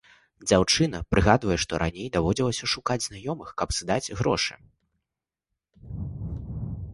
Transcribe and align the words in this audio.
Дзяўчына 0.49 1.01
прыгадвае, 1.13 1.57
што 1.63 1.81
раней 1.83 2.07
даводзілася 2.15 2.69
шукаць 2.73 2.97
знаёмых, 3.03 3.53
каб 3.63 3.77
здаць 3.81 4.19
грошы. 4.23 4.59